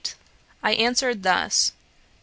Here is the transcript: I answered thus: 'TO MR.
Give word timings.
I 0.63 0.71
answered 0.73 1.21
thus: 1.21 1.67
'TO 1.67 1.73
MR. 1.73 1.73